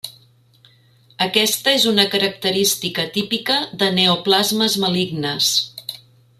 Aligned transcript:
Aquesta 1.25 1.73
és 1.81 1.85
una 1.91 2.07
característica 2.15 3.07
típica 3.19 3.61
de 3.83 3.93
neoplasmes 4.01 4.81
malignes. 4.87 5.55